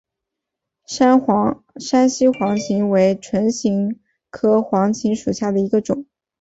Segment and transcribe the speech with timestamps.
[0.87, 1.19] 山
[2.09, 3.99] 西黄芩为唇形
[4.31, 6.07] 科黄芩属下的一个种。